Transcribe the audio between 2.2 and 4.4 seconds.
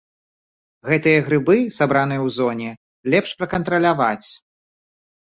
ў зоне, лепш пракантраляваць.